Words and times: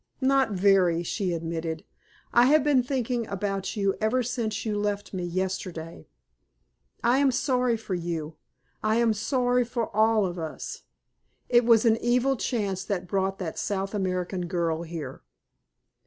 "Not 0.21 0.49
very," 0.53 1.03
she 1.03 1.31
admitted. 1.31 1.85
"I 2.33 2.47
have 2.47 2.63
been 2.63 2.81
thinking 2.81 3.27
about 3.27 3.75
you 3.75 3.93
ever 4.01 4.23
since 4.23 4.65
you 4.65 4.75
left 4.79 5.13
me 5.13 5.23
yesterday. 5.23 6.07
I 7.03 7.19
am 7.19 7.29
sorry 7.31 7.77
for 7.77 7.93
you. 7.93 8.35
I 8.81 8.95
am 8.95 9.13
sorry 9.13 9.63
for 9.63 9.95
all 9.95 10.25
of 10.25 10.39
us. 10.39 10.85
It 11.49 11.65
was 11.65 11.85
an 11.85 11.97
evil 11.97 12.35
chance 12.35 12.83
that 12.83 13.05
brought 13.07 13.37
that 13.37 13.59
South 13.59 13.93
American 13.93 14.47
girl 14.47 14.81
here." 14.81 15.21